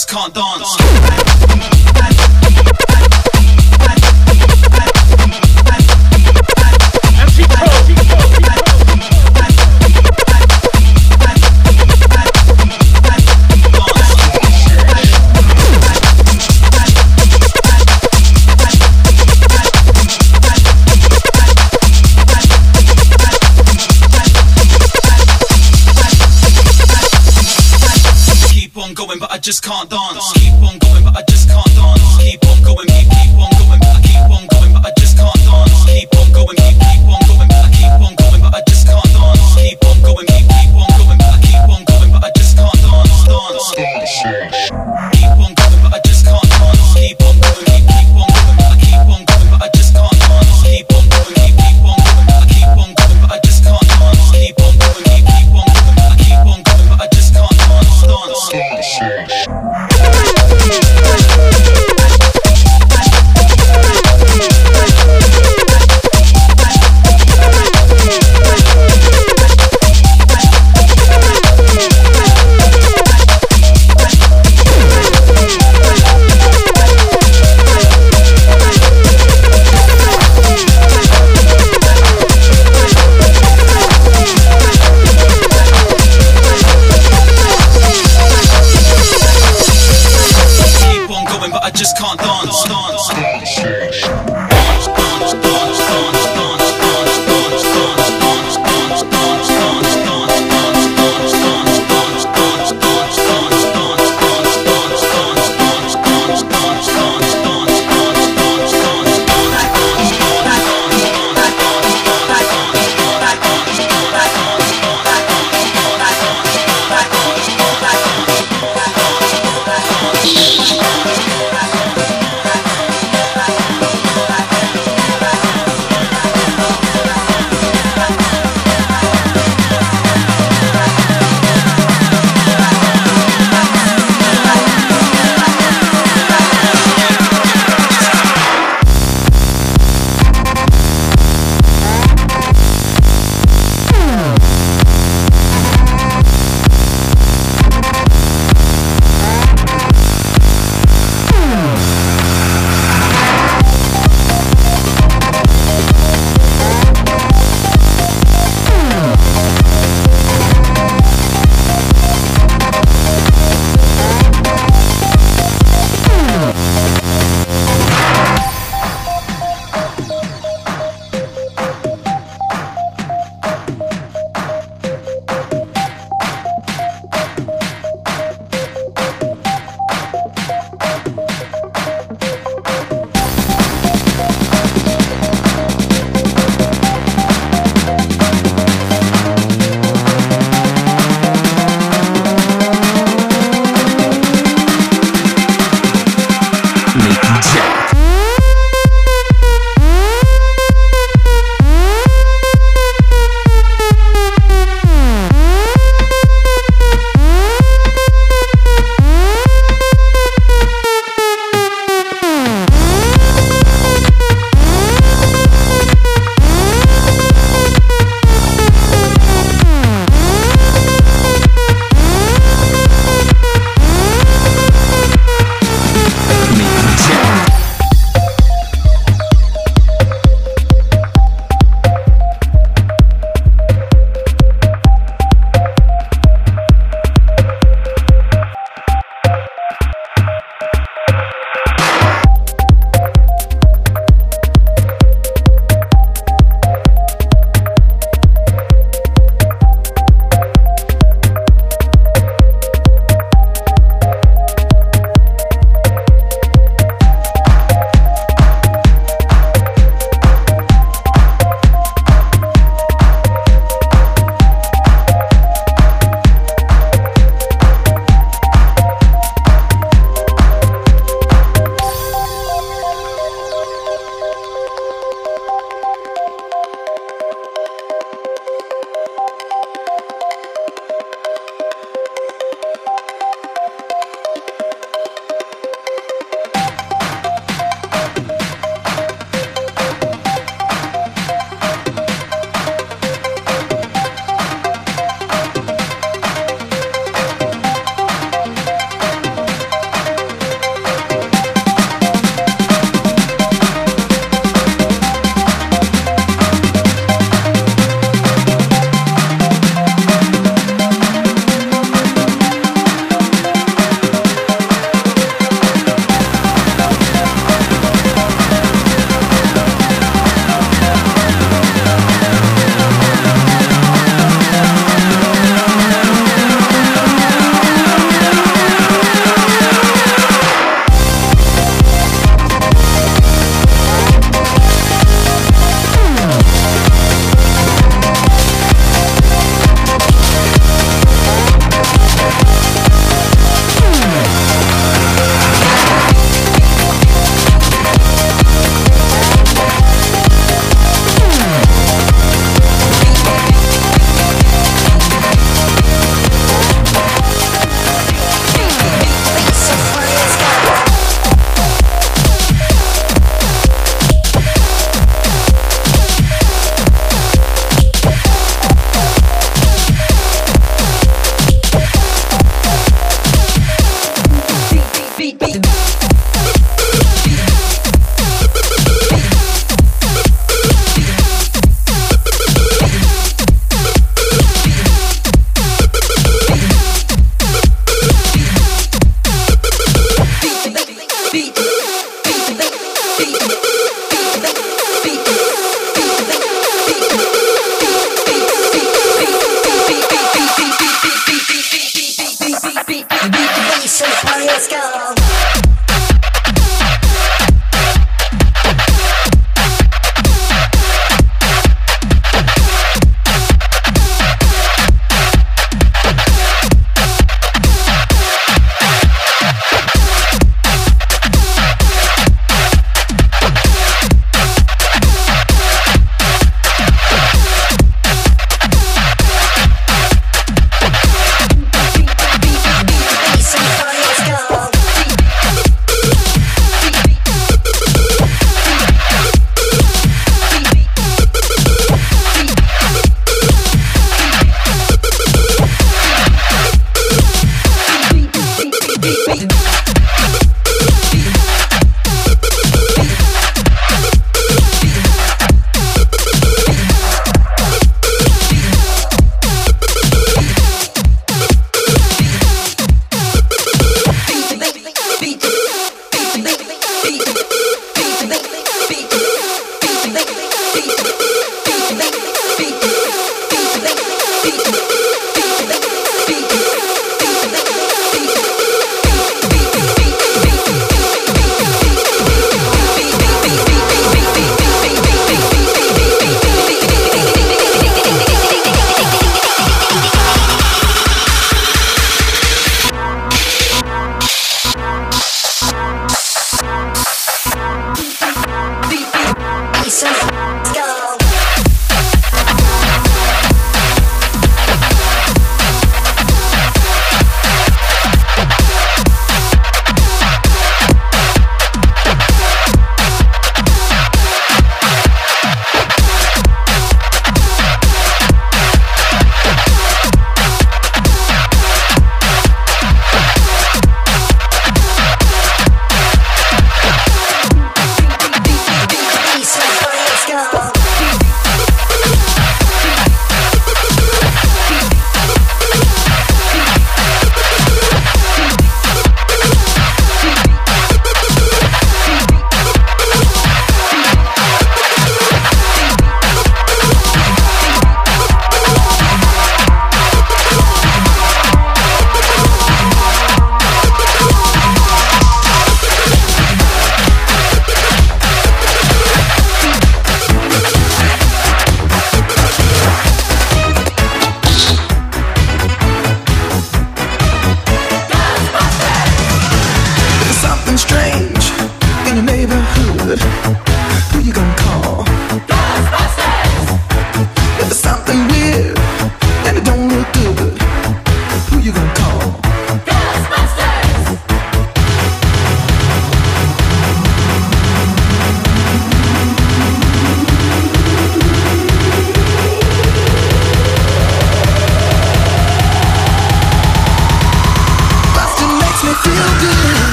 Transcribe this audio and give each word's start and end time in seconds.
just 0.00 0.08
can't 0.08 0.32
dance. 0.32 0.49
Dance. 29.88 30.39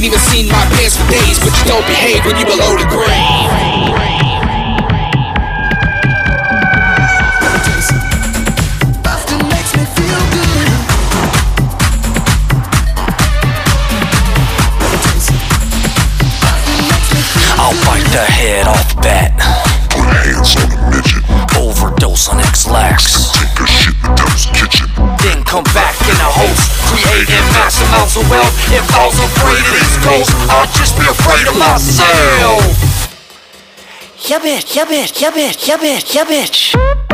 haven't 0.00 0.14
even 0.14 0.18
seen 0.32 0.48
my 0.48 0.64
pants 0.76 0.96
for 0.96 1.06
days, 1.10 1.38
but 1.38 1.52
you 1.58 1.64
don't 1.66 1.86
behave 1.86 2.24
when 2.24 2.36
you 2.38 2.44
below 2.46 2.74
the 2.74 2.88
grade. 2.88 4.19
cause 28.10 28.24
of 28.24 28.30
wealth 28.30 28.72
and 28.72 28.88
cause 28.88 29.18
I'm 29.20 29.26
afraid 29.26 29.64
of 29.66 29.72
these 29.72 29.96
goals. 30.04 30.28
I'll 30.50 30.66
just 30.72 30.96
be 30.98 31.06
afraid 31.06 31.46
of 31.46 31.58
myself. 31.58 32.62
Yeah, 34.28 34.38
bitch, 34.38 34.76
yeah, 34.76 34.84
bitch, 34.84 35.20
yeah, 35.20 35.30
bitch, 35.30 35.68
yeah, 35.68 35.76
bitch, 35.76 36.14
yeah, 36.14 36.24
bitch. 36.24 37.09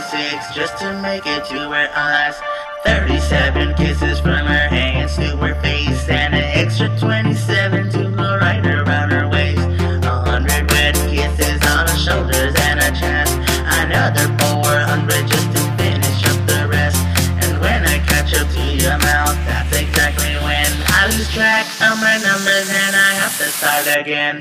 26 0.00 0.54
just 0.54 0.78
to 0.78 0.98
make 1.02 1.26
it 1.26 1.44
to 1.44 1.58
her 1.68 1.90
eyes. 1.94 2.40
37 2.84 3.74
kisses 3.74 4.18
from 4.18 4.46
her 4.46 4.68
hands 4.68 5.14
to 5.16 5.36
her 5.36 5.54
face, 5.60 6.08
and 6.08 6.34
an 6.34 6.44
extra 6.56 6.88
27 6.98 7.90
to 7.90 8.08
go 8.16 8.38
right 8.38 8.64
around 8.64 9.10
her 9.10 9.28
waist. 9.28 9.60
A 9.60 10.16
hundred 10.24 10.72
red 10.72 10.94
kisses 11.12 11.60
on 11.68 11.86
her 11.86 11.98
shoulders 12.00 12.54
and 12.64 12.80
her 12.80 12.94
chest. 12.96 13.36
Another 13.76 14.24
400 14.40 15.28
just 15.28 15.52
to 15.52 15.60
finish 15.76 16.24
up 16.32 16.40
the 16.48 16.66
rest. 16.66 16.96
And 17.44 17.60
when 17.60 17.84
I 17.84 17.98
catch 18.08 18.32
up 18.32 18.48
to 18.48 18.64
your 18.72 18.96
mouth, 19.04 19.36
that's 19.44 19.76
exactly 19.76 20.32
when 20.40 20.70
I 20.96 21.12
lose 21.12 21.28
track 21.34 21.66
of 21.84 22.00
my 22.00 22.16
numbers 22.24 22.72
and 22.72 22.96
I 22.96 23.12
have 23.20 23.36
to 23.36 23.48
start 23.52 24.00
again. 24.00 24.39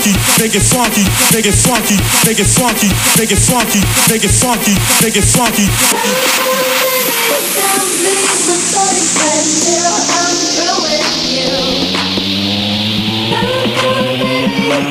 funky, 0.00 0.12
make 0.40 0.54
it 0.54 0.62
funky, 0.62 1.04
make 1.34 1.46
it 1.46 1.52
funky, 1.52 1.96
make 2.26 2.40
it 2.40 2.46
funky, 2.46 2.88
make 3.18 3.32
it 3.32 3.38
funky, 3.38 3.80
make 4.08 4.24
it 4.24 4.30
funky, 4.30 4.74
make 5.02 5.16
it 5.16 5.24
funky. 5.24 5.68
I'm 10.12 10.36
through 10.56 10.80
with 10.82 11.04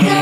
you. 0.05 0.18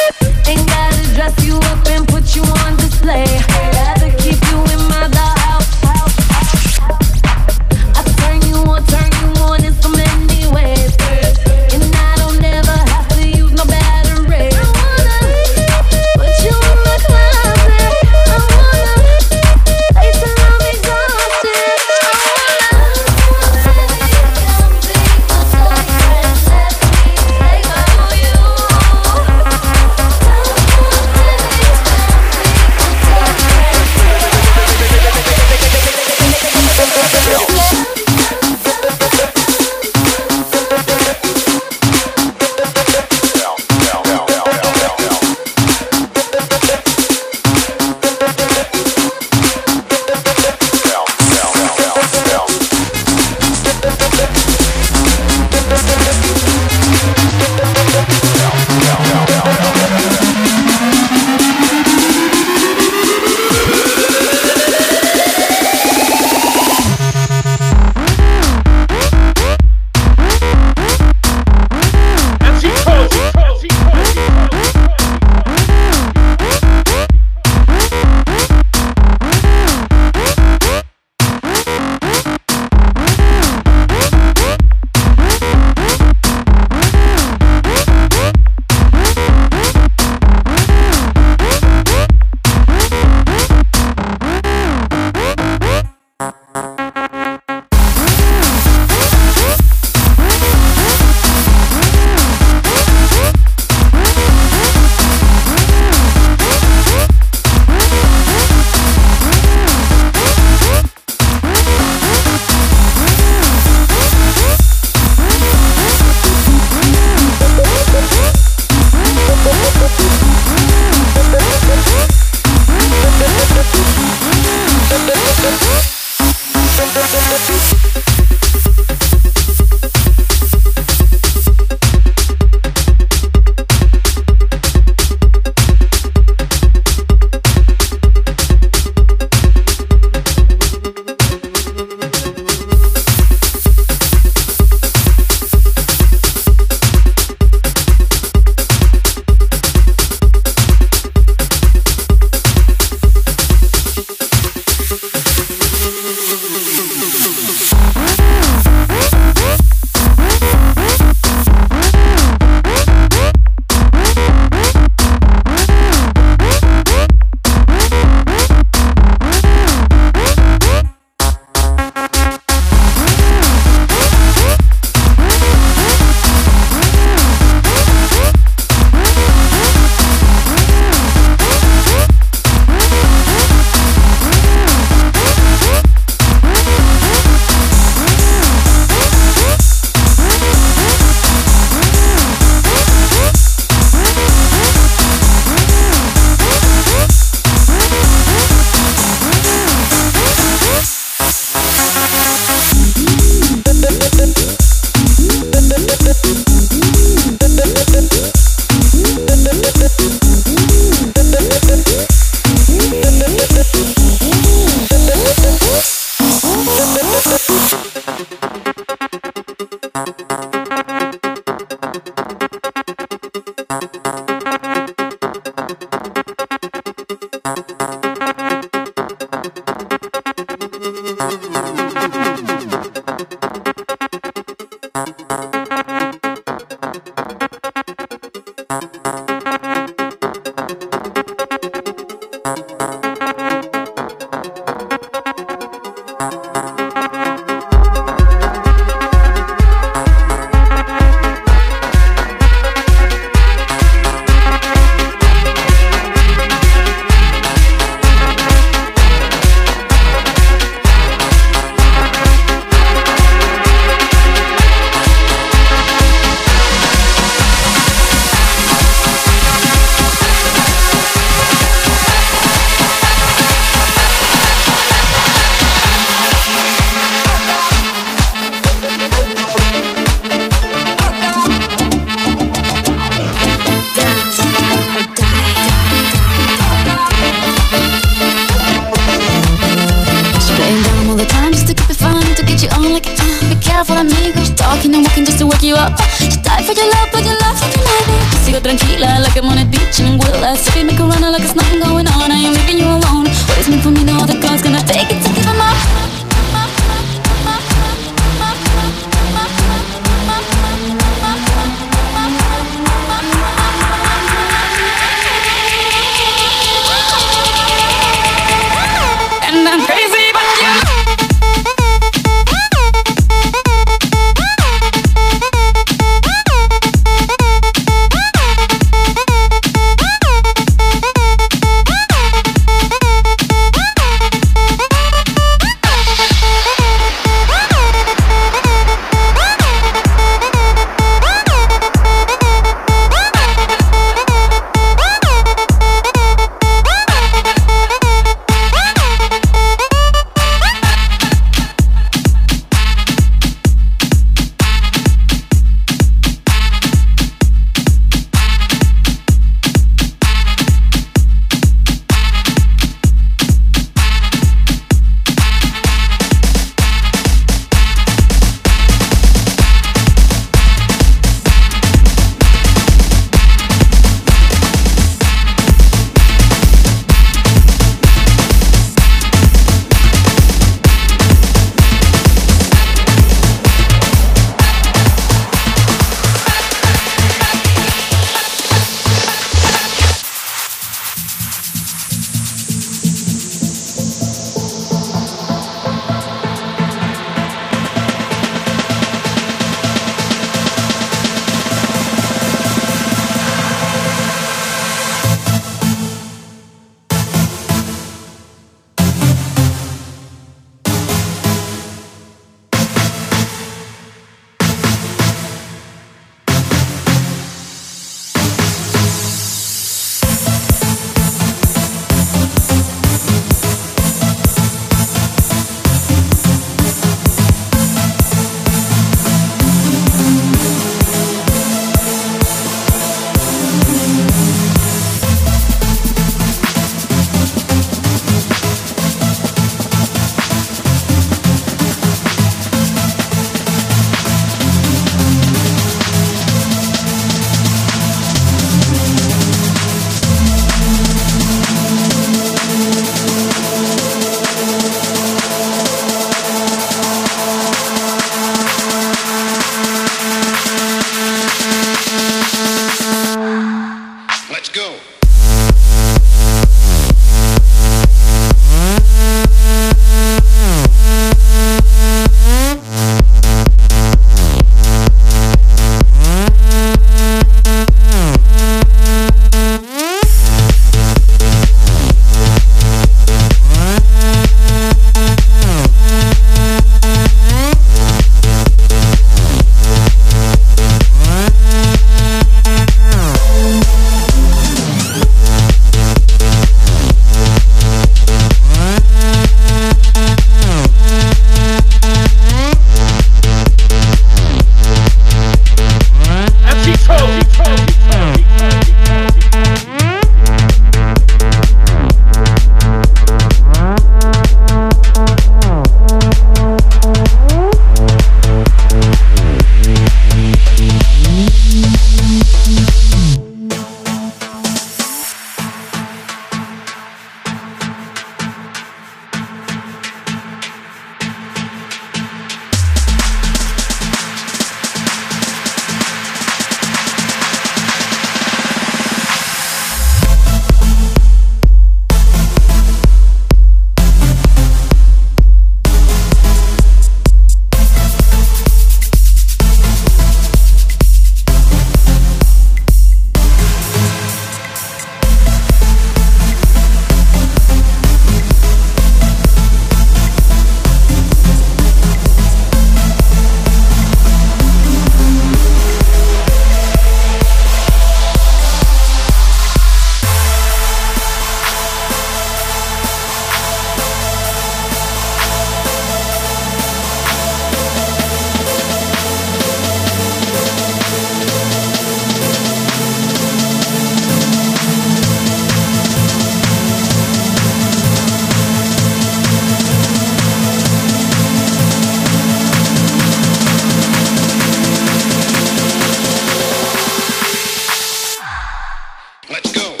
go. 599.73 600.00